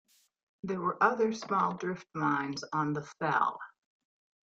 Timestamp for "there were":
0.63-0.97